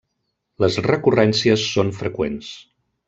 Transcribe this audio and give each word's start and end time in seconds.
Les 0.63 0.77
recurrències 0.87 1.67
són 1.75 1.93
freqüents. 1.99 2.51